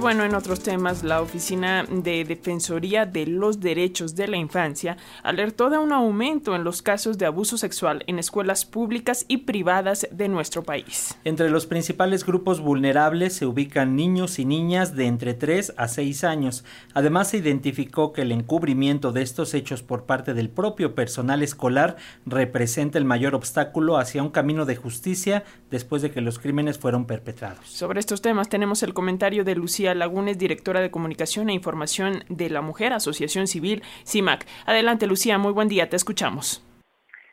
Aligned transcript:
Bueno, 0.00 0.24
en 0.24 0.34
otros 0.34 0.60
temas, 0.60 1.04
la 1.04 1.20
Oficina 1.20 1.84
de 1.84 2.24
Defensoría 2.24 3.04
de 3.04 3.26
los 3.26 3.60
Derechos 3.60 4.14
de 4.14 4.28
la 4.28 4.38
Infancia 4.38 4.96
alertó 5.22 5.68
de 5.68 5.76
un 5.76 5.92
aumento 5.92 6.56
en 6.56 6.64
los 6.64 6.80
casos 6.80 7.18
de 7.18 7.26
abuso 7.26 7.58
sexual 7.58 8.02
en 8.06 8.18
escuelas 8.18 8.64
públicas 8.64 9.26
y 9.28 9.38
privadas 9.38 10.08
de 10.10 10.28
nuestro 10.28 10.62
país. 10.62 11.18
Entre 11.24 11.50
los 11.50 11.66
principales 11.66 12.24
grupos 12.24 12.60
vulnerables 12.60 13.34
se 13.34 13.44
ubican 13.44 13.94
niños 13.94 14.38
y 14.38 14.46
niñas 14.46 14.96
de 14.96 15.06
entre 15.06 15.34
3 15.34 15.74
a 15.76 15.86
6 15.86 16.24
años. 16.24 16.64
Además, 16.94 17.28
se 17.28 17.36
identificó 17.36 18.14
que 18.14 18.22
el 18.22 18.32
encubrimiento 18.32 19.12
de 19.12 19.20
estos 19.20 19.52
hechos 19.52 19.82
por 19.82 20.04
parte 20.04 20.32
del 20.32 20.48
propio 20.48 20.94
personal 20.94 21.42
escolar 21.42 21.96
representa 22.24 22.96
el 22.96 23.04
mayor 23.04 23.34
obstáculo 23.34 23.98
hacia 23.98 24.22
un 24.22 24.30
camino 24.30 24.64
de 24.64 24.76
justicia 24.76 25.44
después 25.70 26.00
de 26.00 26.10
que 26.10 26.22
los 26.22 26.38
crímenes 26.38 26.78
fueron 26.78 27.04
perpetrados. 27.04 27.66
Sobre 27.66 28.00
estos 28.00 28.22
temas 28.22 28.48
tenemos 28.48 28.82
el 28.82 28.94
comentario 28.94 29.44
de 29.44 29.54
Lucía 29.54 29.89
Lagunes, 29.94 30.38
directora 30.38 30.80
de 30.80 30.90
Comunicación 30.90 31.48
e 31.48 31.54
Información 31.54 32.24
de 32.28 32.50
la 32.50 32.62
Mujer, 32.62 32.92
Asociación 32.92 33.46
Civil, 33.46 33.82
CIMAC. 34.06 34.46
Adelante, 34.66 35.06
Lucía, 35.06 35.38
muy 35.38 35.52
buen 35.52 35.68
día, 35.68 35.88
te 35.88 35.96
escuchamos. 35.96 36.64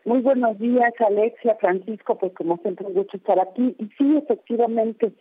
Muy 0.05 0.21
buenos 0.21 0.57
días, 0.57 0.93
Alexia, 1.05 1.55
Francisco, 1.59 2.17
pues 2.17 2.31
como 2.33 2.57
siempre 2.59 2.85
un 2.85 2.93
gusto 2.93 3.17
estar 3.17 3.39
aquí. 3.39 3.75
Y 3.77 3.85
sí, 3.97 4.17
efectivamente, 4.17 5.11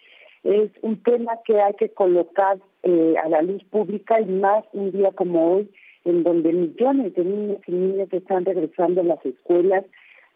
es 0.44 0.70
un 0.82 1.02
tema 1.02 1.32
que 1.44 1.60
hay 1.60 1.74
que 1.74 1.88
colocar 1.88 2.58
eh, 2.84 3.14
a 3.24 3.28
la 3.28 3.42
luz 3.42 3.64
pública 3.64 4.20
y 4.20 4.26
más 4.26 4.64
un 4.72 4.92
día 4.92 5.10
como 5.10 5.54
hoy, 5.54 5.70
en 6.04 6.22
donde 6.22 6.52
millones 6.52 7.14
de 7.14 7.24
niños 7.24 7.58
y 7.66 7.72
niñas 7.72 8.08
están 8.12 8.44
regresando 8.44 9.00
a 9.00 9.04
las 9.04 9.26
escuelas 9.26 9.84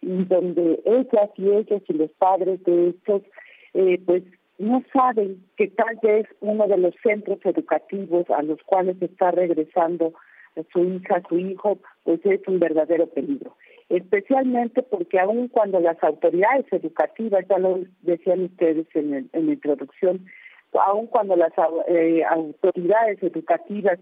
y 0.02 0.24
donde 0.24 0.80
ellas 0.84 1.30
y 1.36 1.48
ellos 1.48 1.82
y 1.86 1.92
los 1.92 2.10
padres 2.18 2.60
de 2.64 2.88
estos, 2.88 3.22
eh, 3.74 4.00
pues 4.04 4.24
no 4.60 4.84
saben 4.92 5.42
que 5.56 5.68
tal 5.68 5.98
vez 6.02 6.26
uno 6.40 6.66
de 6.68 6.76
los 6.76 6.94
centros 7.02 7.38
educativos 7.44 8.28
a 8.28 8.42
los 8.42 8.62
cuales 8.64 9.00
está 9.00 9.30
regresando 9.30 10.12
su 10.70 10.84
hija, 10.84 11.22
su 11.28 11.38
hijo, 11.38 11.78
pues 12.04 12.20
es 12.24 12.46
un 12.46 12.58
verdadero 12.58 13.06
peligro. 13.06 13.56
Especialmente 13.88 14.82
porque 14.82 15.18
aun 15.18 15.48
cuando 15.48 15.80
las 15.80 16.02
autoridades 16.02 16.66
educativas, 16.72 17.46
ya 17.48 17.58
lo 17.58 17.80
decían 18.02 18.44
ustedes 18.44 18.86
en, 18.94 19.30
la 19.32 19.40
introducción, 19.40 20.26
aun 20.74 21.06
cuando 21.06 21.36
las 21.36 21.52
eh, 21.88 22.22
autoridades 22.28 23.22
educativas, 23.22 23.98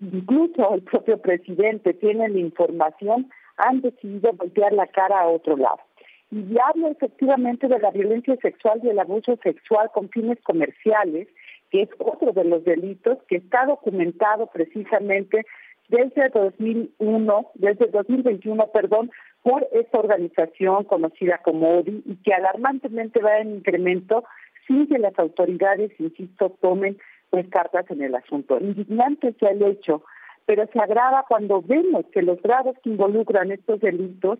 incluso 0.00 0.74
el 0.74 0.82
propio 0.82 1.18
presidente, 1.18 1.92
tienen 1.92 2.38
información, 2.38 3.28
han 3.58 3.82
decidido 3.82 4.32
voltear 4.32 4.72
la 4.72 4.86
cara 4.86 5.20
a 5.20 5.28
otro 5.28 5.56
lado 5.56 5.80
y 6.30 6.56
habla 6.58 6.88
efectivamente 6.88 7.68
de 7.68 7.78
la 7.78 7.90
violencia 7.90 8.36
sexual 8.36 8.80
y 8.82 8.88
el 8.88 8.98
abuso 8.98 9.38
sexual 9.42 9.90
con 9.92 10.08
fines 10.10 10.38
comerciales, 10.42 11.28
que 11.70 11.82
es 11.82 11.88
otro 11.98 12.32
de 12.32 12.44
los 12.44 12.64
delitos 12.64 13.18
que 13.28 13.36
está 13.36 13.66
documentado 13.66 14.46
precisamente 14.46 15.44
desde 15.88 16.28
2001, 16.28 17.50
desde 17.54 17.86
2021, 17.86 18.66
perdón, 18.72 19.10
por 19.42 19.66
esta 19.72 19.98
organización 19.98 20.84
conocida 20.84 21.38
como 21.38 21.78
ODI 21.78 22.02
y 22.04 22.16
que 22.16 22.34
alarmantemente 22.34 23.20
va 23.20 23.38
en 23.38 23.56
incremento 23.56 24.24
sin 24.66 24.86
que 24.86 24.98
las 24.98 25.18
autoridades, 25.18 25.90
insisto, 25.98 26.50
tomen 26.60 26.98
pues 27.30 27.48
cartas 27.48 27.90
en 27.90 28.02
el 28.02 28.14
asunto. 28.14 28.58
Indignante 28.60 29.34
sea 29.40 29.50
el 29.50 29.62
hecho, 29.62 30.02
pero 30.44 30.66
se 30.72 30.78
agrava 30.78 31.24
cuando 31.26 31.62
vemos 31.62 32.04
que 32.12 32.22
los 32.22 32.40
grados 32.42 32.76
que 32.82 32.90
involucran 32.90 33.50
estos 33.50 33.80
delitos, 33.80 34.38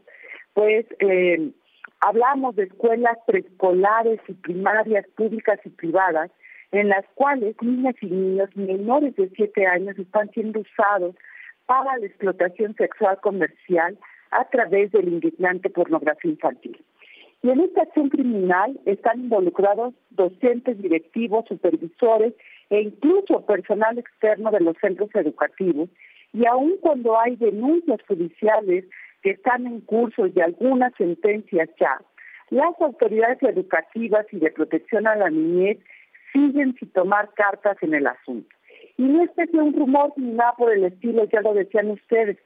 pues 0.53 0.87
eh, 1.01 1.51
Hablamos 2.01 2.55
de 2.57 2.65
escuelas 2.65 3.19
preescolares 3.27 4.21
y 4.29 4.35
primarias 4.35 5.07
públicas 5.17 5.59
y 5.65 5.71
privadas 5.71 6.31
en 6.71 6.89
las 6.89 7.05
cuales 7.15 7.57
niñas 7.63 7.97
y 8.01 8.07
niños 8.07 8.51
menores 8.55 9.17
de 9.17 9.31
7 9.35 9.67
años 9.67 9.99
están 9.99 10.31
siendo 10.31 10.61
usados 10.61 11.17
para 11.67 11.97
la 11.99 12.07
explotación 12.07 12.75
sexual 12.77 13.19
comercial 13.21 13.99
a 14.31 14.45
través 14.49 14.93
del 14.93 15.09
indignante 15.09 15.71
pornografía 15.71 16.31
infantil. 16.31 16.79
Y 17.43 17.51
en 17.51 17.61
esta 17.61 17.83
acción 17.83 18.11
criminal 18.11 18.79
están 18.85 19.21
involucrados 19.21 19.95
docentes, 20.11 20.81
directivos, 20.83 21.45
supervisores 21.49 22.35
e 22.71 22.81
incluso 22.81 23.47
personal 23.47 23.99
externo 23.99 24.51
de 24.51 24.61
los 24.61 24.77
centros 24.81 25.11
educativos. 25.15 25.89
Y 26.33 26.47
aun 26.47 26.77
cuando 26.81 27.19
hay 27.19 27.37
denuncias 27.37 28.01
judiciales 28.07 28.85
que 29.23 29.31
están 29.31 29.67
en 29.67 29.81
curso 29.81 30.27
y 30.27 30.41
algunas 30.41 30.93
sentencias 30.97 31.69
ya, 31.79 32.01
las 32.51 32.81
autoridades 32.81 33.43
educativas 33.43 34.27
y 34.33 34.39
de 34.39 34.51
protección 34.51 35.07
a 35.07 35.17
la 35.17 35.31
niñez 35.31 35.79
siguen 36.33 36.75
sin 36.79 36.91
tomar 36.93 37.33
cartas 37.35 37.77
en 37.83 37.95
el 37.95 38.07
asunto. 38.07 38.49
Y 38.97 39.03
no 39.03 39.23
es 39.23 39.31
que 39.31 39.47
sea 39.47 39.63
un 39.63 39.75
rumor 39.75 40.13
ni 40.17 40.33
nada 40.33 40.55
por 40.57 40.73
el 40.73 40.85
estilo, 40.85 41.25
ya 41.25 41.41
lo 41.41 41.55
decían 41.55 41.91
ustedes, 41.91 42.39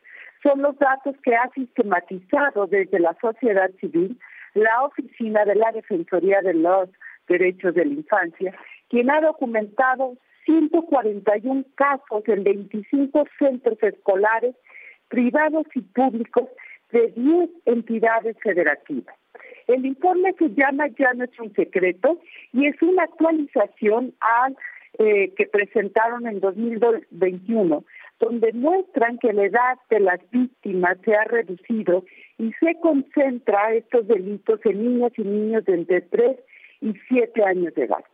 son 0.42 0.60
los 0.62 0.76
datos 0.78 1.14
que 1.22 1.34
ha 1.34 1.48
sistematizado 1.54 2.66
desde 2.66 2.98
la 2.98 3.16
sociedad 3.20 3.70
civil 3.80 4.18
la 4.54 4.84
Oficina 4.84 5.44
de 5.44 5.54
la 5.54 5.72
Defensoría 5.72 6.40
de 6.42 6.54
los 6.54 6.88
Derechos 7.28 7.74
de 7.74 7.84
la 7.84 7.92
Infancia, 7.92 8.54
quien 8.88 9.10
ha 9.10 9.20
documentado 9.20 10.16
141 10.44 11.64
casos 11.76 12.22
en 12.26 12.44
25 12.44 13.24
centros 13.38 13.78
escolares 13.82 14.54
privados 15.08 15.66
y 15.74 15.80
públicos 15.80 16.48
de 16.92 17.12
10 17.16 17.50
entidades 17.66 18.36
federativas. 18.42 19.14
El 19.66 19.86
informe 19.86 20.34
se 20.38 20.50
llama 20.50 20.88
Ya 20.98 21.12
no 21.14 21.24
es 21.24 21.38
un 21.38 21.52
secreto 21.54 22.18
y 22.52 22.66
es 22.66 22.80
una 22.82 23.04
actualización 23.04 24.14
al 24.20 24.56
eh, 24.98 25.32
que 25.36 25.46
presentaron 25.46 26.26
en 26.26 26.40
2021, 26.40 27.84
donde 28.20 28.52
muestran 28.52 29.18
que 29.18 29.32
la 29.32 29.44
edad 29.44 29.78
de 29.88 30.00
las 30.00 30.20
víctimas 30.30 30.98
se 31.04 31.14
ha 31.14 31.24
reducido 31.24 32.04
y 32.38 32.52
se 32.60 32.78
concentra 32.80 33.72
estos 33.72 34.06
delitos 34.06 34.60
en 34.64 34.84
niñas 34.84 35.12
y 35.16 35.22
niños 35.22 35.64
de 35.64 35.74
entre 35.74 36.02
3 36.02 36.36
y 36.82 36.94
7 37.08 37.44
años 37.44 37.74
de 37.74 37.84
edad. 37.84 38.04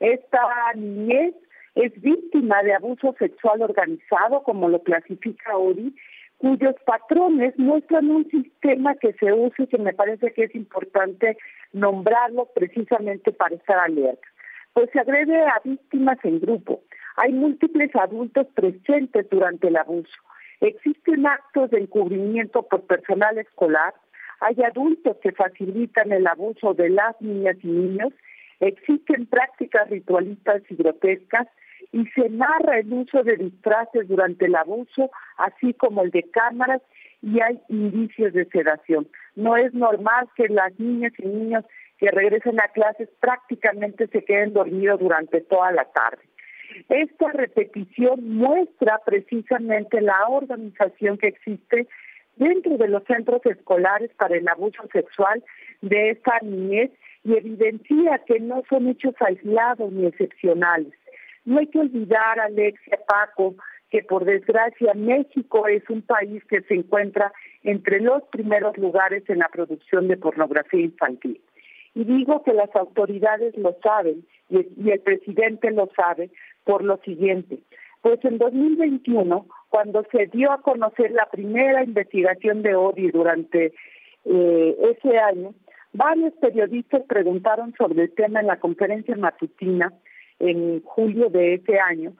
Esta 0.00 0.40
niñez 0.74 1.34
es 1.74 1.92
víctima 2.00 2.62
de 2.62 2.74
abuso 2.74 3.14
sexual 3.18 3.62
organizado, 3.62 4.42
como 4.42 4.68
lo 4.68 4.82
clasifica 4.82 5.56
ORI, 5.56 5.94
cuyos 6.38 6.74
patrones 6.86 7.58
muestran 7.58 8.10
un 8.10 8.28
sistema 8.30 8.94
que 8.94 9.12
se 9.14 9.32
usa 9.32 9.64
y 9.64 9.66
que 9.66 9.78
me 9.78 9.92
parece 9.92 10.32
que 10.32 10.44
es 10.44 10.54
importante 10.54 11.36
nombrarlo 11.72 12.46
precisamente 12.54 13.32
para 13.32 13.56
estar 13.56 13.78
alerta. 13.78 14.26
Pues 14.72 14.88
se 14.92 15.00
agrede 15.00 15.36
a 15.36 15.60
víctimas 15.64 16.18
en 16.22 16.40
grupo. 16.40 16.82
Hay 17.16 17.32
múltiples 17.32 17.94
adultos 17.96 18.46
presentes 18.54 19.28
durante 19.28 19.68
el 19.68 19.76
abuso. 19.76 20.16
Existen 20.60 21.26
actos 21.26 21.70
de 21.70 21.80
encubrimiento 21.80 22.62
por 22.62 22.82
personal 22.82 23.36
escolar. 23.38 23.94
Hay 24.40 24.56
adultos 24.62 25.16
que 25.20 25.32
facilitan 25.32 26.12
el 26.12 26.26
abuso 26.28 26.74
de 26.74 26.90
las 26.90 27.20
niñas 27.20 27.56
y 27.62 27.68
niños. 27.68 28.12
Existen 28.60 29.26
prácticas 29.26 29.90
ritualistas 29.90 30.62
y 30.68 30.76
grotescas 30.76 31.48
y 31.92 32.04
se 32.08 32.28
narra 32.28 32.78
el 32.78 32.92
uso 32.92 33.22
de 33.22 33.36
disfraces 33.36 34.08
durante 34.08 34.46
el 34.46 34.54
abuso, 34.54 35.10
así 35.36 35.72
como 35.74 36.02
el 36.02 36.10
de 36.10 36.24
cámaras, 36.30 36.82
y 37.22 37.40
hay 37.40 37.60
indicios 37.68 38.32
de 38.32 38.44
sedación. 38.46 39.08
No 39.34 39.56
es 39.56 39.72
normal 39.74 40.28
que 40.36 40.48
las 40.48 40.78
niñas 40.78 41.12
y 41.18 41.26
niños 41.26 41.64
que 41.98 42.10
regresen 42.10 42.60
a 42.60 42.68
clases 42.68 43.08
prácticamente 43.20 44.06
se 44.08 44.24
queden 44.24 44.52
dormidos 44.52 45.00
durante 45.00 45.40
toda 45.40 45.72
la 45.72 45.84
tarde. 45.86 46.22
Esta 46.88 47.32
repetición 47.32 48.36
muestra 48.36 49.00
precisamente 49.04 50.00
la 50.00 50.28
organización 50.28 51.18
que 51.18 51.28
existe 51.28 51.88
dentro 52.36 52.76
de 52.76 52.88
los 52.88 53.02
centros 53.04 53.44
escolares 53.46 54.10
para 54.16 54.36
el 54.36 54.46
abuso 54.48 54.82
sexual 54.92 55.42
de 55.80 56.10
esta 56.10 56.38
niñez 56.42 56.90
y 57.24 57.36
evidencia 57.36 58.22
que 58.26 58.38
no 58.38 58.62
son 58.68 58.88
hechos 58.88 59.14
aislados 59.20 59.90
ni 59.92 60.06
excepcionales. 60.06 60.92
No 61.44 61.58
hay 61.58 61.66
que 61.66 61.78
olvidar, 61.78 62.40
Alexia, 62.40 62.98
Paco, 63.06 63.54
que 63.90 64.02
por 64.02 64.24
desgracia 64.24 64.92
México 64.94 65.66
es 65.66 65.88
un 65.88 66.02
país 66.02 66.44
que 66.44 66.62
se 66.62 66.74
encuentra 66.74 67.32
entre 67.62 68.00
los 68.00 68.22
primeros 68.24 68.76
lugares 68.76 69.24
en 69.28 69.38
la 69.38 69.48
producción 69.48 70.08
de 70.08 70.16
pornografía 70.16 70.80
infantil. 70.80 71.40
Y 71.94 72.04
digo 72.04 72.42
que 72.42 72.52
las 72.52 72.74
autoridades 72.76 73.56
lo 73.56 73.76
saben 73.82 74.24
y 74.50 74.90
el, 74.90 75.00
presidente 75.00 75.70
lo 75.70 75.88
sabe 75.96 76.30
por 76.64 76.84
lo 76.84 76.98
siguiente. 76.98 77.58
Pues 78.02 78.24
en 78.24 78.38
2021, 78.38 79.46
cuando 79.68 80.04
se 80.12 80.26
dio 80.26 80.52
a 80.52 80.62
conocer 80.62 81.10
la 81.10 81.26
primera 81.26 81.82
investigación 81.82 82.62
de 82.62 82.76
ODI 82.76 83.10
durante 83.10 83.72
eh, 84.24 84.76
ese 84.92 85.18
año, 85.18 85.54
varios 85.92 86.34
periodistas 86.34 87.02
preguntaron 87.08 87.74
sobre 87.76 88.04
el 88.04 88.14
tema 88.14 88.40
en 88.40 88.46
la 88.46 88.60
conferencia 88.60 89.16
matutina 89.16 89.92
en 90.40 90.82
julio 90.82 91.28
de 91.30 91.54
ese 91.54 91.78
año 91.78 92.14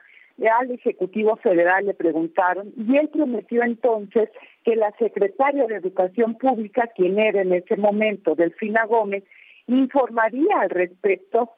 al 0.46 0.70
Ejecutivo 0.70 1.36
Federal 1.36 1.86
le 1.86 1.94
preguntaron 1.94 2.72
y 2.76 2.96
él 2.96 3.08
prometió 3.08 3.62
entonces 3.64 4.28
que 4.64 4.76
la 4.76 4.92
secretaria 4.98 5.66
de 5.66 5.76
Educación 5.76 6.36
Pública, 6.36 6.88
quien 6.94 7.18
era 7.18 7.42
en 7.42 7.52
ese 7.52 7.76
momento 7.76 8.36
Delfina 8.36 8.84
Gómez, 8.86 9.24
informaría 9.66 10.60
al 10.60 10.70
respecto 10.70 11.50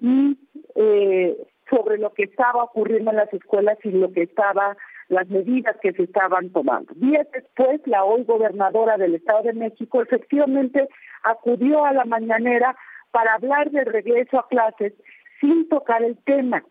y 0.00 0.36
eh, 0.74 1.36
sobre 1.70 1.98
lo 1.98 2.12
que 2.12 2.24
estaba 2.24 2.64
ocurriendo 2.64 3.10
en 3.10 3.16
las 3.16 3.32
escuelas 3.32 3.78
y 3.82 3.90
lo 3.90 4.12
que 4.12 4.22
estaba 4.22 4.76
las 5.08 5.26
medidas 5.28 5.74
que 5.80 5.92
se 5.92 6.02
estaban 6.02 6.50
tomando. 6.50 6.92
Días 6.96 7.26
después, 7.32 7.80
la 7.86 8.04
hoy 8.04 8.24
gobernadora 8.24 8.98
del 8.98 9.14
Estado 9.14 9.42
de 9.42 9.54
México 9.54 10.02
efectivamente 10.02 10.86
acudió 11.22 11.86
a 11.86 11.94
la 11.94 12.04
mañanera 12.04 12.76
para 13.10 13.34
hablar 13.34 13.70
del 13.70 13.86
regreso 13.86 14.38
a 14.38 14.48
clases 14.48 14.92
sin 15.40 15.68
tocar 15.68 16.02
el 16.02 16.16
tema. 16.24 16.64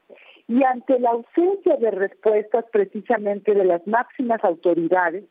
Y 0.48 0.64
ante 0.64 1.00
la 1.00 1.12
ausencia 1.12 1.75
de 1.78 1.92
respuestas 1.92 2.66
precisamente 2.72 3.54
de 3.54 3.66
las 3.66 3.86
máximas 3.86 4.44
autoridades, 4.44 5.25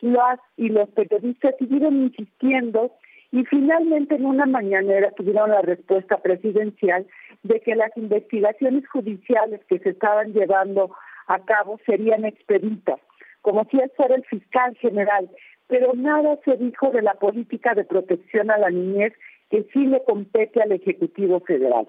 las 0.00 0.40
y 0.56 0.68
los 0.68 0.88
periodistas 0.90 1.54
siguieron 1.58 2.02
insistiendo 2.02 2.90
y 3.30 3.44
finalmente 3.44 4.16
en 4.16 4.26
una 4.26 4.46
mañanera 4.46 5.10
tuvieron 5.12 5.50
la 5.50 5.62
respuesta 5.62 6.18
presidencial 6.18 7.06
de 7.42 7.60
que 7.60 7.74
las 7.74 7.96
investigaciones 7.96 8.86
judiciales 8.88 9.60
que 9.68 9.78
se 9.78 9.90
estaban 9.90 10.32
llevando 10.32 10.94
a 11.28 11.38
cabo 11.40 11.78
serían 11.86 12.24
expeditas, 12.24 13.00
como 13.40 13.64
si 13.70 13.78
él 13.78 13.90
fuera 13.96 14.16
el 14.16 14.24
fiscal 14.24 14.76
general, 14.76 15.30
pero 15.66 15.94
nada 15.94 16.38
se 16.44 16.56
dijo 16.56 16.90
de 16.90 17.02
la 17.02 17.14
política 17.14 17.74
de 17.74 17.84
protección 17.84 18.50
a 18.50 18.58
la 18.58 18.70
niñez 18.70 19.12
que 19.50 19.64
sí 19.72 19.86
le 19.86 20.02
compete 20.04 20.60
al 20.60 20.72
Ejecutivo 20.72 21.40
Federal. 21.40 21.88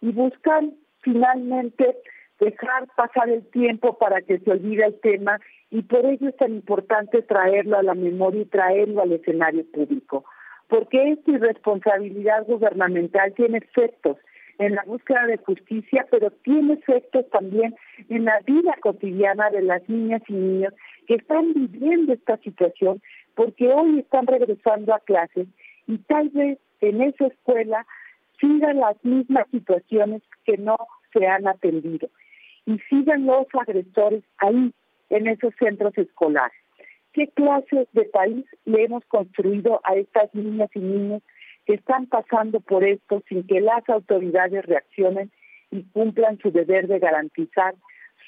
Y 0.00 0.12
buscan 0.12 0.74
finalmente 1.00 1.96
dejar 2.40 2.86
pasar 2.96 3.28
el 3.28 3.44
tiempo 3.50 3.98
para 3.98 4.22
que 4.22 4.38
se 4.38 4.50
olvide 4.50 4.86
el 4.86 5.00
tema 5.00 5.40
y 5.70 5.82
por 5.82 6.06
ello 6.06 6.28
es 6.28 6.36
tan 6.36 6.52
importante 6.52 7.22
traerlo 7.22 7.78
a 7.78 7.82
la 7.82 7.94
memoria 7.94 8.42
y 8.42 8.46
traerlo 8.46 9.02
al 9.02 9.12
escenario 9.12 9.64
público 9.72 10.24
porque 10.68 11.12
esta 11.12 11.30
irresponsabilidad 11.30 12.46
gubernamental 12.46 13.32
tiene 13.34 13.58
efectos 13.58 14.18
en 14.58 14.74
la 14.74 14.82
búsqueda 14.84 15.26
de 15.26 15.38
justicia, 15.38 16.06
pero 16.10 16.30
tiene 16.30 16.74
efectos 16.74 17.28
también 17.30 17.74
en 18.08 18.24
la 18.24 18.40
vida 18.40 18.74
cotidiana 18.80 19.50
de 19.50 19.62
las 19.62 19.88
niñas 19.88 20.22
y 20.28 20.32
niños 20.32 20.74
que 21.06 21.14
están 21.14 21.54
viviendo 21.54 22.12
esta 22.12 22.36
situación 22.38 23.00
porque 23.34 23.72
hoy 23.72 24.00
están 24.00 24.26
regresando 24.26 24.94
a 24.94 25.00
clases 25.00 25.46
y 25.86 25.98
tal 25.98 26.28
vez 26.30 26.58
en 26.80 27.00
esa 27.02 27.26
escuela 27.26 27.86
sigan 28.40 28.78
las 28.78 29.02
mismas 29.04 29.46
situaciones 29.50 30.22
que 30.44 30.56
no 30.58 30.76
se 31.12 31.26
han 31.26 31.46
atendido 31.46 32.08
y 32.66 32.78
sigan 32.90 33.26
los 33.26 33.46
agresores 33.54 34.22
ahí 34.38 34.72
en 35.10 35.26
esos 35.26 35.54
centros 35.58 35.96
escolares 35.96 36.58
qué 37.18 37.26
clases 37.28 37.88
de 37.92 38.04
país 38.04 38.44
le 38.64 38.84
hemos 38.84 39.04
construido 39.06 39.80
a 39.84 39.96
estas 39.96 40.32
niñas 40.34 40.70
y 40.74 40.78
niños 40.78 41.22
que 41.66 41.74
están 41.74 42.06
pasando 42.06 42.60
por 42.60 42.84
esto 42.84 43.22
sin 43.28 43.46
que 43.46 43.60
las 43.60 43.88
autoridades 43.88 44.64
reaccionen 44.64 45.30
y 45.70 45.82
cumplan 45.92 46.38
su 46.38 46.50
deber 46.50 46.86
de 46.86 47.00
garantizar 47.00 47.74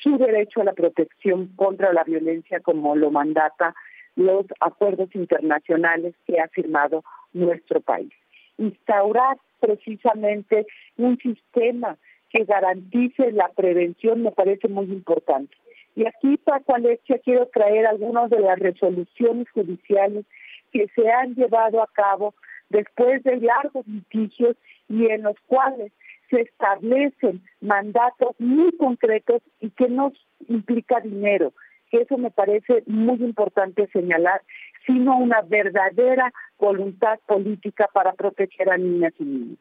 su 0.03 0.19
derecho 0.19 0.61
a 0.61 0.65
la 0.65 0.73
protección 0.73 1.49
contra 1.57 1.93
la 1.93 2.05
violencia 2.05 2.61
como 2.61 2.97
lo 2.97 3.11
mandata 3.11 3.75
los 4.17 4.47
acuerdos 4.59 5.15
internacionales 5.15 6.15
que 6.27 6.41
ha 6.41 6.49
firmado 6.49 7.05
nuestro 7.33 7.81
país. 7.81 8.13
Instaurar 8.61 9.39
precisamente 9.59 10.67
un 10.97 11.19
sistema 11.19 11.97
que 12.31 12.45
garantice 12.45 13.33
la 13.33 13.49
prevención 13.49 14.23
me 14.23 14.31
parece 14.31 14.69
muy 14.69 14.87
importante. 14.87 15.57
Y 15.97 16.07
aquí, 16.07 16.37
Paco 16.37 16.75
Alexia, 16.75 17.19
quiero 17.19 17.47
traer 17.47 17.87
algunas 17.87 18.31
de 18.31 18.41
las 18.41 18.59
resoluciones 18.59 19.51
judiciales 19.51 20.25
que 20.73 20.87
se 20.95 21.11
han 21.11 21.35
llevado 21.35 21.83
a 21.83 21.89
cabo 21.93 22.35
después 22.69 23.23
de 23.25 23.39
largos 23.39 23.87
litigios 23.89 24.57
y 24.89 25.07
en 25.07 25.23
los 25.23 25.37
cuales 25.47 25.93
se 26.31 26.43
establecen 26.43 27.43
mandatos 27.61 28.37
muy 28.39 28.71
concretos 28.77 29.43
y 29.61 29.71
que 29.71 29.89
no 29.89 30.13
implica 30.49 31.01
dinero, 31.01 31.53
eso 31.91 32.17
me 32.19 32.31
parece 32.31 32.85
muy 32.87 33.17
importante 33.17 33.89
señalar, 33.93 34.43
sino 34.87 35.17
una 35.17 35.43
verdadera 35.43 36.33
voluntad 36.59 37.19
política 37.27 37.89
para 37.93 38.13
proteger 38.13 38.71
a 38.71 38.79
niñas 38.79 39.13
y 39.19 39.25
niños. 39.25 39.59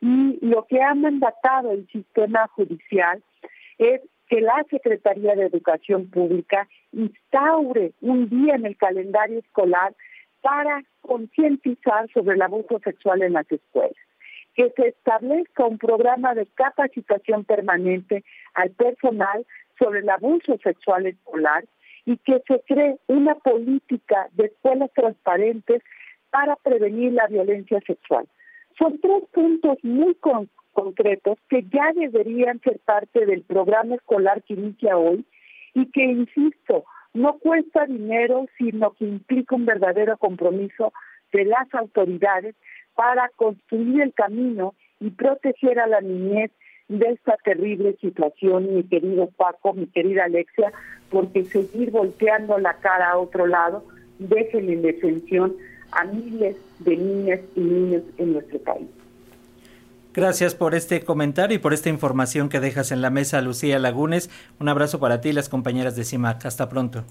Y 0.00 0.38
lo 0.46 0.66
que 0.66 0.82
ha 0.82 0.94
mandatado 0.94 1.72
el 1.72 1.86
sistema 1.88 2.46
judicial 2.48 3.22
es 3.78 4.00
que 4.28 4.40
la 4.40 4.64
Secretaría 4.70 5.34
de 5.34 5.46
Educación 5.46 6.08
Pública 6.10 6.68
instaure 6.92 7.92
un 8.00 8.28
día 8.28 8.54
en 8.54 8.66
el 8.66 8.76
calendario 8.76 9.38
escolar 9.38 9.94
para 10.40 10.82
concientizar 11.00 12.10
sobre 12.12 12.34
el 12.34 12.42
abuso 12.42 12.78
sexual 12.80 13.22
en 13.22 13.34
las 13.34 13.50
escuelas, 13.50 13.96
que 14.54 14.70
se 14.76 14.88
establezca 14.88 15.64
un 15.64 15.78
programa 15.78 16.34
de 16.34 16.46
capacitación 16.54 17.44
permanente 17.44 18.24
al 18.54 18.70
personal 18.70 19.46
sobre 19.78 20.00
el 20.00 20.10
abuso 20.10 20.58
sexual 20.62 21.06
escolar 21.06 21.64
y 22.06 22.16
que 22.18 22.42
se 22.46 22.62
cree 22.66 22.98
una 23.06 23.34
política 23.36 24.28
de 24.32 24.46
escuelas 24.46 24.90
transparentes 24.94 25.82
para 26.30 26.56
prevenir 26.56 27.12
la 27.12 27.26
violencia 27.26 27.80
sexual. 27.86 28.26
Son 28.78 28.98
tres 29.00 29.22
puntos 29.32 29.78
muy 29.82 30.16
concretos 30.72 31.38
que 31.48 31.62
ya 31.72 31.92
deberían 31.94 32.60
ser 32.60 32.80
parte 32.80 33.24
del 33.24 33.42
programa 33.42 33.94
escolar 33.94 34.42
que 34.42 34.54
inicia 34.54 34.96
hoy 34.96 35.24
y 35.74 35.86
que, 35.92 36.02
insisto, 36.04 36.84
no 37.12 37.38
cuesta 37.38 37.86
dinero, 37.86 38.46
sino 38.58 38.92
que 38.94 39.04
implica 39.04 39.54
un 39.54 39.64
verdadero 39.64 40.18
compromiso 40.18 40.92
de 41.32 41.44
las 41.44 41.72
autoridades 41.74 42.56
para 42.94 43.28
construir 43.36 44.02
el 44.02 44.12
camino 44.12 44.74
y 45.00 45.10
proteger 45.10 45.78
a 45.78 45.86
la 45.86 46.00
niñez 46.00 46.50
de 46.88 47.10
esta 47.10 47.36
terrible 47.44 47.96
situación, 48.00 48.74
mi 48.74 48.84
querido 48.84 49.28
Paco, 49.36 49.72
mi 49.72 49.86
querida 49.86 50.24
Alexia, 50.24 50.72
porque 51.10 51.44
seguir 51.44 51.90
volteando 51.90 52.58
la 52.58 52.74
cara 52.74 53.12
a 53.12 53.18
otro 53.18 53.46
lado 53.46 53.84
deja 54.18 54.58
en 54.58 54.82
defensión 54.82 55.54
a 55.92 56.04
miles 56.04 56.56
de 56.80 56.96
niñas 56.96 57.40
y 57.54 57.60
niños 57.60 58.02
en 58.18 58.32
nuestro 58.34 58.58
país. 58.60 58.88
Gracias 60.12 60.54
por 60.54 60.76
este 60.76 61.02
comentario 61.02 61.56
y 61.56 61.58
por 61.58 61.74
esta 61.74 61.88
información 61.88 62.48
que 62.48 62.60
dejas 62.60 62.92
en 62.92 63.02
la 63.02 63.10
mesa, 63.10 63.40
Lucía 63.40 63.80
Lagunes. 63.80 64.30
Un 64.60 64.68
abrazo 64.68 65.00
para 65.00 65.20
ti 65.20 65.30
y 65.30 65.32
las 65.32 65.48
compañeras 65.48 65.96
de 65.96 66.04
CIMAC. 66.04 66.46
Hasta 66.46 66.68
pronto. 66.68 67.04